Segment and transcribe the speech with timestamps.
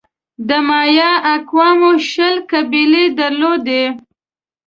[0.47, 3.83] د مایا اقوامو شل قبیلې درلودې.